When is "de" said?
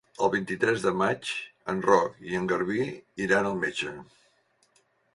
0.85-0.93